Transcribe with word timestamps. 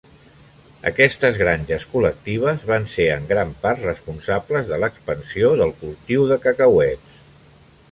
Aquestes 0.91 1.35
granges 1.41 1.85
col·lectives 1.91 2.63
van 2.71 2.87
ser 2.95 3.07
en 3.17 3.29
gran 3.33 3.53
part 3.67 3.85
responsables 3.89 4.73
de 4.73 4.81
l'expansió 4.85 5.55
del 5.63 5.77
cultiu 5.85 6.27
de 6.35 6.43
cacauets. 6.49 7.25